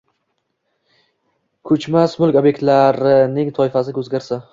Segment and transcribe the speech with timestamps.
[1.71, 4.41] Koʼchmas mulk obʼektining toifasi oʼzgarsa